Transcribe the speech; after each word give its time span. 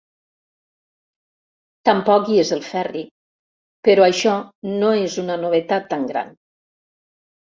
Tampoc 1.89 2.31
hi 2.31 2.39
és 2.43 2.53
el 2.55 2.63
Ferri, 2.69 3.03
però 3.89 4.05
això 4.07 4.33
no 4.81 4.89
és 5.01 5.19
una 5.25 5.37
novetat 5.43 5.85
tan 5.95 6.09
gran. 6.13 6.33